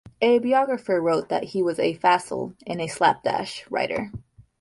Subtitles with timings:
[0.19, 4.11] A biographer wrote that he was a facile and slapdash writer.